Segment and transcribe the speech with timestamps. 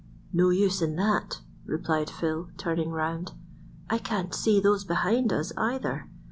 [0.33, 3.33] "]"No use in that," replied Phil, turning round.
[3.87, 6.09] "I can't see those behind us either.